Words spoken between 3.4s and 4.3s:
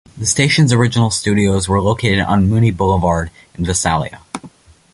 in Visalia.